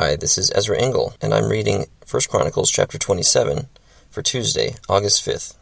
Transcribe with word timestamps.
Hi, 0.00 0.14
this 0.14 0.38
is 0.38 0.52
Ezra 0.54 0.80
Engel, 0.80 1.14
and 1.20 1.34
I'm 1.34 1.48
reading 1.48 1.86
1 2.08 2.22
Chronicles 2.30 2.70
chapter 2.70 2.98
27 2.98 3.66
for 4.08 4.22
Tuesday, 4.22 4.76
August 4.88 5.26
5th. 5.26 5.56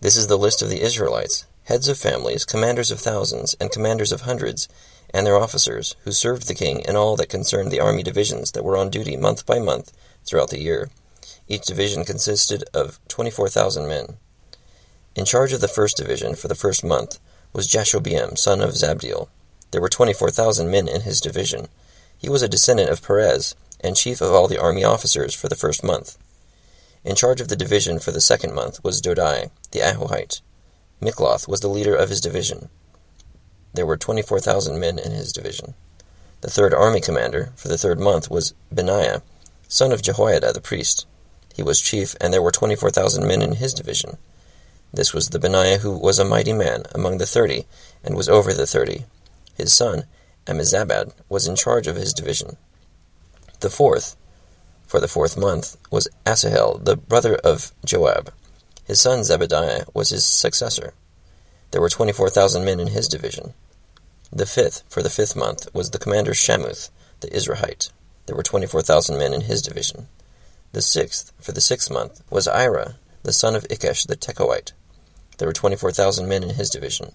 This 0.00 0.16
is 0.16 0.26
the 0.26 0.36
list 0.36 0.62
of 0.62 0.68
the 0.68 0.82
Israelites, 0.82 1.46
heads 1.62 1.86
of 1.86 1.96
families, 1.96 2.44
commanders 2.44 2.90
of 2.90 2.98
thousands, 2.98 3.54
and 3.60 3.70
commanders 3.70 4.10
of 4.10 4.22
hundreds, 4.22 4.68
and 5.14 5.24
their 5.24 5.38
officers, 5.38 5.94
who 6.02 6.10
served 6.10 6.48
the 6.48 6.56
king 6.56 6.80
in 6.88 6.96
all 6.96 7.14
that 7.14 7.28
concerned 7.28 7.70
the 7.70 7.78
army 7.78 8.02
divisions 8.02 8.50
that 8.50 8.64
were 8.64 8.76
on 8.76 8.90
duty 8.90 9.16
month 9.16 9.46
by 9.46 9.60
month 9.60 9.92
throughout 10.26 10.50
the 10.50 10.60
year. 10.60 10.90
Each 11.46 11.64
division 11.64 12.04
consisted 12.04 12.64
of 12.74 12.98
24,000 13.06 13.86
men. 13.86 14.16
In 15.14 15.24
charge 15.24 15.52
of 15.52 15.60
the 15.60 15.68
first 15.68 15.96
division 15.96 16.34
for 16.34 16.48
the 16.48 16.56
first 16.56 16.82
month 16.82 17.20
was 17.52 17.68
Jashobeam, 17.68 18.36
son 18.36 18.60
of 18.60 18.70
Zabdiel. 18.70 19.28
There 19.70 19.80
were 19.80 19.88
24,000 19.88 20.68
men 20.68 20.88
in 20.88 21.02
his 21.02 21.20
division. 21.20 21.68
He 22.18 22.28
was 22.28 22.42
a 22.42 22.48
descendant 22.48 22.90
of 22.90 23.00
Perez, 23.00 23.54
and 23.80 23.96
chief 23.96 24.20
of 24.20 24.32
all 24.32 24.48
the 24.48 24.60
army 24.60 24.84
officers 24.84 25.34
for 25.34 25.48
the 25.48 25.56
first 25.56 25.84
month. 25.84 26.16
In 27.04 27.14
charge 27.14 27.40
of 27.40 27.48
the 27.48 27.56
division 27.56 27.98
for 27.98 28.10
the 28.10 28.20
second 28.20 28.54
month 28.54 28.82
was 28.82 29.00
Dodai, 29.00 29.50
the 29.72 29.80
Ahohite. 29.80 30.40
Mikloth 31.00 31.48
was 31.48 31.60
the 31.60 31.68
leader 31.68 31.94
of 31.94 32.08
his 32.08 32.20
division. 32.20 32.68
There 33.74 33.86
were 33.86 33.96
24,000 33.96 34.78
men 34.78 34.98
in 34.98 35.12
his 35.12 35.32
division. 35.32 35.74
The 36.40 36.50
third 36.50 36.74
army 36.74 37.00
commander 37.00 37.52
for 37.56 37.68
the 37.68 37.78
third 37.78 38.00
month 38.00 38.30
was 38.30 38.54
Benaiah, 38.72 39.22
son 39.68 39.92
of 39.92 40.02
Jehoiada 40.02 40.52
the 40.52 40.60
priest. 40.60 41.06
He 41.54 41.62
was 41.62 41.80
chief, 41.80 42.14
and 42.20 42.32
there 42.32 42.42
were 42.42 42.50
24,000 42.50 43.26
men 43.26 43.42
in 43.42 43.56
his 43.56 43.74
division. 43.74 44.18
This 44.92 45.12
was 45.12 45.28
the 45.28 45.38
Benaiah 45.38 45.78
who 45.78 45.92
was 45.92 46.18
a 46.18 46.24
mighty 46.24 46.52
man 46.52 46.84
among 46.94 47.18
the 47.18 47.26
thirty, 47.26 47.66
and 48.02 48.16
was 48.16 48.28
over 48.28 48.54
the 48.54 48.66
thirty. 48.66 49.04
His 49.54 49.72
son, 49.72 50.04
Ammizabad, 50.46 51.12
was 51.28 51.46
in 51.46 51.56
charge 51.56 51.86
of 51.86 51.96
his 51.96 52.14
division. 52.14 52.56
The 53.60 53.70
fourth, 53.70 54.16
for 54.86 55.00
the 55.00 55.08
fourth 55.08 55.36
month, 55.36 55.76
was 55.90 56.08
Asahel, 56.24 56.78
the 56.78 56.96
brother 56.96 57.34
of 57.36 57.72
Joab. 57.84 58.32
His 58.86 59.00
son 59.00 59.20
Zebadiah 59.20 59.92
was 59.92 60.10
his 60.10 60.24
successor. 60.24 60.94
There 61.72 61.80
were 61.80 61.88
twenty-four 61.88 62.30
thousand 62.30 62.64
men 62.64 62.78
in 62.78 62.88
his 62.88 63.08
division. 63.08 63.54
The 64.32 64.46
fifth, 64.46 64.84
for 64.88 65.02
the 65.02 65.10
fifth 65.10 65.34
month, 65.34 65.68
was 65.74 65.90
the 65.90 65.98
commander 65.98 66.34
Shamhuth, 66.34 66.90
the 67.20 67.34
Israelite. 67.34 67.90
There 68.26 68.36
were 68.36 68.44
twenty-four 68.44 68.82
thousand 68.82 69.18
men 69.18 69.34
in 69.34 69.42
his 69.42 69.60
division. 69.60 70.06
The 70.72 70.82
sixth, 70.82 71.32
for 71.40 71.52
the 71.52 71.60
sixth 71.60 71.90
month, 71.90 72.22
was 72.30 72.46
Ira, 72.46 72.96
the 73.24 73.32
son 73.32 73.56
of 73.56 73.66
Ikkesh 73.68 74.06
the 74.06 74.16
Tekoite. 74.16 74.72
There 75.38 75.48
were 75.48 75.52
twenty-four 75.52 75.90
thousand 75.90 76.28
men 76.28 76.44
in 76.44 76.54
his 76.54 76.70
division. 76.70 77.12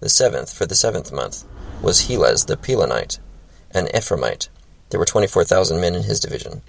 The 0.00 0.08
seventh, 0.10 0.52
for 0.52 0.66
the 0.66 0.74
seventh 0.74 1.10
month, 1.12 1.44
was 1.80 2.08
Helez 2.08 2.46
the 2.46 2.56
Pelonite, 2.56 3.18
an 3.72 3.86
Ephraimite. 3.86 4.48
There 4.90 4.98
were 4.98 5.06
twenty-four 5.06 5.44
thousand 5.44 5.80
men 5.80 5.94
in 5.94 6.04
his 6.04 6.18
division. 6.18 6.62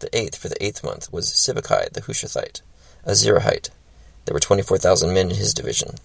The 0.00 0.14
eighth 0.16 0.36
for 0.36 0.48
the 0.48 0.62
eighth 0.62 0.84
month 0.84 1.12
was 1.12 1.32
Sibbecai 1.32 1.92
the 1.92 2.02
Hushathite, 2.02 2.60
a 3.04 3.12
Zerahite. 3.12 3.70
There 4.24 4.34
were 4.34 4.40
twenty-four 4.40 4.78
thousand 4.78 5.14
men 5.14 5.30
in 5.30 5.36
his 5.36 5.54
division. 5.54 5.96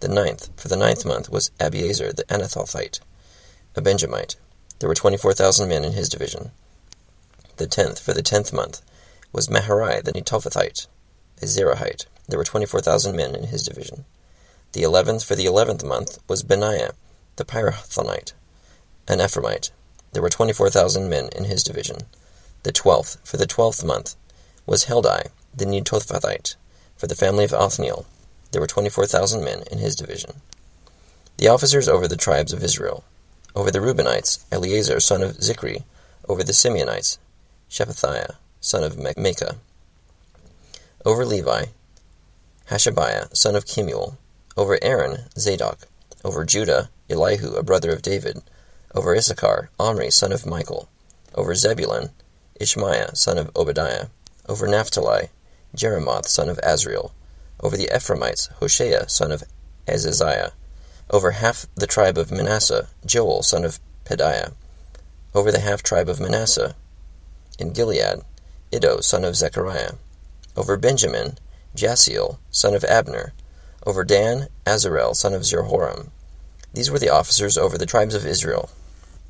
The 0.00 0.08
ninth 0.08 0.50
for 0.56 0.68
the 0.68 0.76
ninth 0.76 1.06
month 1.06 1.30
was 1.30 1.50
Abiezer 1.58 2.14
the 2.14 2.24
Anathothite, 2.24 3.00
a 3.74 3.80
Benjamite. 3.80 4.36
There 4.78 4.88
were 4.88 4.94
twenty-four 4.94 5.32
thousand 5.32 5.70
men 5.70 5.84
in 5.84 5.92
his 5.92 6.10
division. 6.10 6.50
The 7.56 7.66
tenth 7.66 7.98
for 7.98 8.12
the 8.12 8.22
tenth 8.22 8.52
month 8.52 8.82
was 9.32 9.48
Maharai 9.48 10.04
the 10.04 10.12
Netophathite, 10.12 10.86
a 11.40 11.46
Zerahite. 11.46 12.04
There 12.28 12.38
were 12.38 12.44
twenty-four 12.44 12.80
thousand 12.80 13.16
men 13.16 13.34
in 13.34 13.44
his 13.44 13.62
division. 13.62 14.04
The 14.72 14.82
eleventh 14.82 15.24
for 15.24 15.34
the 15.34 15.46
eleventh 15.46 15.82
month 15.82 16.18
was 16.28 16.42
Benaiah 16.42 16.92
the 17.36 17.44
Pirathonite, 17.46 18.34
an 19.08 19.20
Ephraimite. 19.20 19.70
There 20.16 20.22
were 20.22 20.30
twenty-four 20.30 20.70
thousand 20.70 21.10
men 21.10 21.28
in 21.36 21.44
his 21.44 21.62
division. 21.62 21.98
The 22.62 22.72
twelfth, 22.72 23.18
for 23.22 23.36
the 23.36 23.46
twelfth 23.46 23.84
month, 23.84 24.16
was 24.64 24.86
Heldai, 24.86 25.28
the 25.54 25.66
Netophathite, 25.66 26.56
for 26.96 27.06
the 27.06 27.14
family 27.14 27.44
of 27.44 27.52
Othniel. 27.52 28.06
There 28.50 28.62
were 28.62 28.66
twenty-four 28.66 29.04
thousand 29.04 29.44
men 29.44 29.64
in 29.70 29.76
his 29.76 29.94
division. 29.94 30.40
The 31.36 31.48
officers 31.48 31.86
over 31.86 32.08
the 32.08 32.16
tribes 32.16 32.54
of 32.54 32.62
Israel. 32.64 33.04
Over 33.54 33.70
the 33.70 33.80
Reubenites, 33.80 34.42
Eleazar, 34.50 35.00
son 35.00 35.22
of 35.22 35.36
Zichri. 35.36 35.84
Over 36.26 36.42
the 36.42 36.54
Simeonites, 36.54 37.18
Shephatiah, 37.68 38.36
son 38.62 38.84
of 38.84 38.96
Maacah. 38.96 39.56
Over 41.04 41.26
Levi, 41.26 41.66
Hashabiah, 42.70 43.36
son 43.36 43.54
of 43.54 43.66
Kemuel. 43.66 44.16
Over 44.56 44.78
Aaron, 44.80 45.26
Zadok. 45.36 45.86
Over 46.24 46.46
Judah, 46.46 46.88
Elihu, 47.10 47.54
a 47.54 47.62
brother 47.62 47.92
of 47.92 48.00
David. 48.00 48.40
Over 48.96 49.14
Issachar, 49.14 49.68
Omri 49.78 50.10
son 50.10 50.32
of 50.32 50.46
Michael. 50.46 50.88
Over 51.34 51.54
Zebulun, 51.54 52.12
Ishmaiah 52.58 53.14
son 53.14 53.36
of 53.36 53.50
Obadiah. 53.54 54.06
Over 54.48 54.66
Naphtali, 54.66 55.28
Jeremoth 55.76 56.24
son 56.24 56.48
of 56.48 56.56
Azriel. 56.62 57.10
Over 57.60 57.76
the 57.76 57.94
Ephraimites, 57.94 58.46
Hoshea 58.58 59.06
son 59.06 59.32
of 59.32 59.44
Azaziah. 59.86 60.52
Over 61.10 61.32
half 61.32 61.66
the 61.74 61.86
tribe 61.86 62.16
of 62.16 62.30
Manasseh, 62.30 62.88
Joel 63.04 63.42
son 63.42 63.66
of 63.66 63.80
Pedaiah. 64.06 64.54
Over 65.34 65.52
the 65.52 65.60
half 65.60 65.82
tribe 65.82 66.08
of 66.08 66.18
Manasseh, 66.18 66.74
in 67.58 67.74
Gilead, 67.74 68.22
Iddo 68.72 69.02
son 69.02 69.26
of 69.26 69.36
Zechariah. 69.36 69.92
Over 70.56 70.78
Benjamin, 70.78 71.36
Jaasiel 71.76 72.38
son 72.50 72.72
of 72.72 72.82
Abner. 72.84 73.34
Over 73.84 74.04
Dan, 74.04 74.48
Azarel 74.64 75.14
son 75.14 75.34
of 75.34 75.42
Jeroham. 75.42 76.08
These 76.72 76.90
were 76.90 76.98
the 76.98 77.10
officers 77.10 77.58
over 77.58 77.76
the 77.76 77.84
tribes 77.84 78.14
of 78.14 78.24
Israel. 78.24 78.70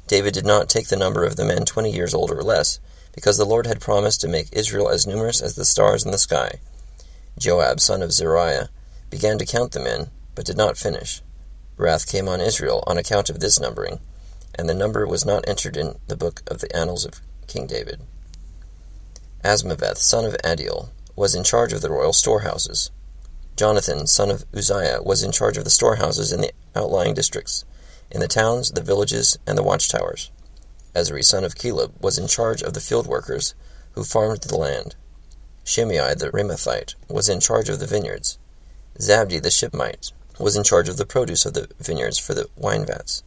David 0.06 0.34
did 0.34 0.46
not 0.46 0.68
take 0.68 0.86
the 0.86 0.96
number 0.96 1.24
of 1.24 1.34
the 1.34 1.44
men 1.44 1.64
twenty 1.64 1.90
years 1.90 2.14
old 2.14 2.30
or 2.30 2.42
less, 2.42 2.78
because 3.12 3.38
the 3.38 3.44
Lord 3.44 3.66
had 3.66 3.80
promised 3.80 4.20
to 4.20 4.28
make 4.28 4.48
Israel 4.52 4.88
as 4.88 5.04
numerous 5.06 5.40
as 5.40 5.56
the 5.56 5.64
stars 5.64 6.04
in 6.04 6.12
the 6.12 6.18
sky. 6.18 6.60
Joab, 7.38 7.80
son 7.80 8.02
of 8.02 8.12
Zeruiah, 8.12 8.70
began 9.10 9.36
to 9.38 9.44
count 9.44 9.72
the 9.72 9.80
men, 9.80 10.10
but 10.36 10.44
did 10.44 10.56
not 10.56 10.78
finish. 10.78 11.22
Wrath 11.76 12.06
came 12.06 12.28
on 12.28 12.40
Israel 12.40 12.84
on 12.86 12.96
account 12.96 13.30
of 13.30 13.40
this 13.40 13.58
numbering, 13.58 13.98
and 14.54 14.68
the 14.68 14.74
number 14.74 15.06
was 15.08 15.24
not 15.24 15.48
entered 15.48 15.76
in 15.76 15.96
the 16.06 16.16
book 16.16 16.40
of 16.46 16.60
the 16.60 16.74
annals 16.74 17.04
of 17.04 17.20
King 17.48 17.66
David. 17.66 18.00
Azmaveth, 19.42 19.98
son 19.98 20.24
of 20.24 20.36
Adiel, 20.44 20.90
was 21.16 21.34
in 21.34 21.42
charge 21.42 21.72
of 21.72 21.80
the 21.80 21.90
royal 21.90 22.12
storehouses. 22.12 22.90
Jonathan, 23.56 24.06
son 24.06 24.30
of 24.30 24.44
Uzziah, 24.54 25.02
was 25.02 25.24
in 25.24 25.32
charge 25.32 25.56
of 25.56 25.64
the 25.64 25.70
storehouses 25.70 26.32
in 26.32 26.42
the 26.42 26.52
outlying 26.76 27.14
districts 27.14 27.64
in 28.10 28.20
the 28.20 28.28
towns, 28.28 28.70
the 28.72 28.82
villages, 28.82 29.38
and 29.46 29.58
the 29.58 29.62
watchtowers. 29.62 30.30
Ezri 30.94 31.24
son 31.24 31.44
of 31.44 31.56
Caleb 31.56 31.92
was 32.00 32.18
in 32.18 32.26
charge 32.26 32.62
of 32.62 32.72
the 32.72 32.80
field 32.80 33.06
workers 33.06 33.54
who 33.92 34.04
farmed 34.04 34.42
the 34.42 34.56
land. 34.56 34.94
Shimei 35.64 36.14
the 36.14 36.30
Ramathite 36.30 36.94
was 37.08 37.28
in 37.28 37.40
charge 37.40 37.68
of 37.68 37.80
the 37.80 37.86
vineyards. 37.86 38.38
Zabdi 38.98 39.42
the 39.42 39.50
Shiphmite 39.50 40.12
was 40.38 40.56
in 40.56 40.62
charge 40.62 40.88
of 40.88 40.96
the 40.96 41.04
produce 41.04 41.44
of 41.44 41.54
the 41.54 41.68
vineyards 41.78 42.18
for 42.18 42.34
the 42.34 42.48
wine 42.56 42.86
vats. 42.86 43.22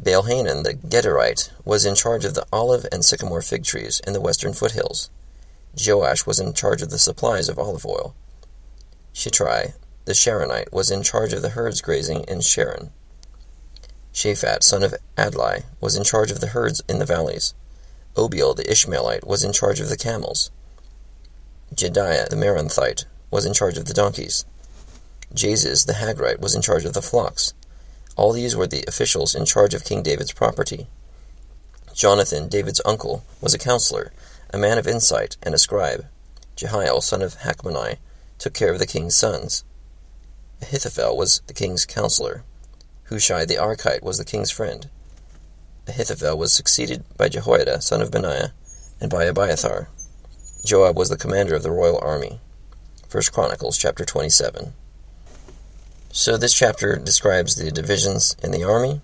Baalhanan 0.00 0.64
the 0.64 0.74
Gederite 0.74 1.50
was 1.64 1.86
in 1.86 1.94
charge 1.94 2.24
of 2.24 2.34
the 2.34 2.46
olive 2.52 2.86
and 2.92 3.04
sycamore 3.04 3.42
fig 3.42 3.64
trees 3.64 4.00
in 4.06 4.12
the 4.12 4.20
western 4.20 4.52
foothills. 4.52 5.08
Joash 5.74 6.26
was 6.26 6.38
in 6.38 6.52
charge 6.52 6.82
of 6.82 6.90
the 6.90 6.98
supplies 6.98 7.48
of 7.48 7.58
olive 7.58 7.86
oil. 7.86 8.14
Shitrai 9.14 9.74
the 10.04 10.14
Sharonite 10.14 10.72
was 10.72 10.90
in 10.90 11.02
charge 11.02 11.32
of 11.32 11.42
the 11.42 11.50
herds 11.50 11.80
grazing 11.80 12.24
in 12.24 12.40
Sharon. 12.40 12.90
Shaphat, 14.16 14.62
son 14.62 14.82
of 14.82 14.94
Adlai, 15.18 15.64
was 15.78 15.94
in 15.94 16.02
charge 16.02 16.30
of 16.30 16.40
the 16.40 16.46
herds 16.46 16.82
in 16.88 16.98
the 16.98 17.04
valleys. 17.04 17.52
Obiel, 18.14 18.56
the 18.56 18.68
Ishmaelite, 18.68 19.26
was 19.26 19.44
in 19.44 19.52
charge 19.52 19.78
of 19.78 19.90
the 19.90 19.96
camels. 19.98 20.50
Jediah, 21.74 22.26
the 22.30 22.36
Meronothite, 22.36 23.04
was 23.30 23.44
in 23.44 23.52
charge 23.52 23.76
of 23.76 23.84
the 23.84 23.92
donkeys. 23.92 24.46
Jaziz, 25.34 25.84
the 25.84 25.92
Hagrite, 25.92 26.40
was 26.40 26.54
in 26.54 26.62
charge 26.62 26.86
of 26.86 26.94
the 26.94 27.02
flocks. 27.02 27.52
All 28.16 28.32
these 28.32 28.56
were 28.56 28.66
the 28.66 28.86
officials 28.88 29.34
in 29.34 29.44
charge 29.44 29.74
of 29.74 29.84
King 29.84 30.02
David's 30.02 30.32
property. 30.32 30.86
Jonathan, 31.92 32.48
David's 32.48 32.80
uncle, 32.86 33.22
was 33.42 33.52
a 33.52 33.58
counselor, 33.58 34.14
a 34.48 34.56
man 34.56 34.78
of 34.78 34.86
insight, 34.86 35.36
and 35.42 35.54
a 35.54 35.58
scribe. 35.58 36.06
Jehiel, 36.56 37.02
son 37.02 37.20
of 37.20 37.40
Hachmoni, 37.40 37.98
took 38.38 38.54
care 38.54 38.72
of 38.72 38.78
the 38.78 38.86
king's 38.86 39.14
sons. 39.14 39.62
Ahithophel 40.62 41.18
was 41.18 41.42
the 41.48 41.52
king's 41.52 41.84
counselor. 41.84 42.44
Hushai 43.08 43.44
the 43.44 43.56
Archite 43.56 44.02
was 44.02 44.18
the 44.18 44.24
king's 44.24 44.50
friend. 44.50 44.88
Ahithophel 45.86 46.36
was 46.36 46.52
succeeded 46.52 47.04
by 47.16 47.28
Jehoiada, 47.28 47.80
son 47.80 48.02
of 48.02 48.10
Benaiah, 48.10 48.52
and 49.00 49.10
by 49.10 49.24
Abiathar. 49.24 49.88
Joab 50.64 50.96
was 50.96 51.08
the 51.08 51.16
commander 51.16 51.54
of 51.54 51.62
the 51.62 51.70
royal 51.70 52.00
army. 52.02 52.40
1 53.10 53.22
Chronicles 53.32 53.78
chapter 53.78 54.04
27. 54.04 54.72
So 56.10 56.36
this 56.36 56.52
chapter 56.52 56.96
describes 56.96 57.54
the 57.54 57.70
divisions 57.70 58.36
in 58.42 58.50
the 58.50 58.64
army 58.64 59.00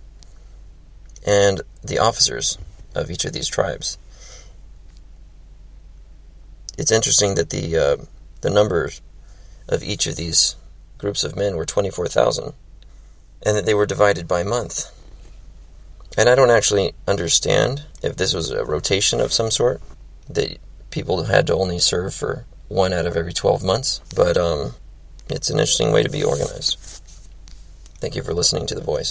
and 1.25 1.60
the 1.84 2.00
officers 2.00 2.58
of 2.96 3.10
each 3.10 3.25
of 3.25 3.32
these 3.32 3.46
tribes. 3.46 3.98
It's 6.76 6.90
interesting 6.90 7.37
that 7.37 7.50
the 7.50 7.76
uh, 7.76 7.96
the 8.40 8.50
numbers 8.50 9.00
of 9.69 9.84
each 9.84 10.08
of 10.08 10.16
these 10.16 10.56
groups 10.98 11.22
of 11.22 11.37
men 11.37 11.56
were 11.56 11.66
24,000 11.66 12.55
and 13.44 13.56
that 13.56 13.67
they 13.67 13.75
were 13.75 13.87
divided 13.87 14.29
by 14.29 14.43
month. 14.43 14.91
And 16.17 16.29
I 16.29 16.35
don't 16.35 16.50
actually 16.50 16.93
understand 17.09 17.85
if 18.03 18.17
this 18.17 18.35
was 18.35 18.50
a 18.50 18.65
rotation 18.65 19.21
of 19.21 19.33
some 19.33 19.50
sort, 19.50 19.81
that 20.29 20.59
people 20.91 21.25
had 21.25 21.47
to 21.47 21.55
only 21.55 21.79
serve 21.79 22.15
for 22.15 22.44
one 22.69 22.93
out 22.93 23.06
of 23.06 23.17
every 23.17 23.33
12 23.33 23.62
months, 23.62 24.00
but 24.15 24.37
um, 24.37 24.75
it's 25.29 25.50
an 25.50 25.59
interesting 25.59 25.93
way 25.93 26.03
to 26.03 26.11
be 26.11 26.23
organized. 26.23 26.79
Thank 27.99 28.17
you 28.17 28.23
for 28.23 28.35
listening 28.35 28.67
to 28.67 28.75
The 28.75 28.81
Voice. 28.81 29.11